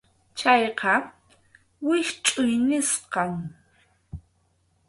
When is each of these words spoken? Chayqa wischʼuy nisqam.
Chayqa 0.37 0.93
wischʼuy 1.87 2.53
nisqam. 2.67 3.35